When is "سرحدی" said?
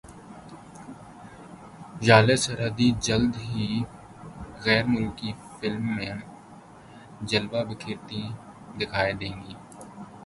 2.43-2.87